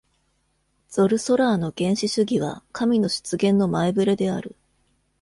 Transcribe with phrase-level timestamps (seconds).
[0.89, 4.55] ゾル・ソラーの原始主義は神の出現の前触れである。